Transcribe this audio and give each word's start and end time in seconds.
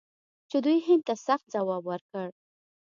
چې 0.49 0.57
دوی 0.65 0.77
هند 0.87 1.03
ته 1.07 1.13
سخت 1.27 1.45
ځواب 1.53 1.83
ورکړ. 1.87 2.27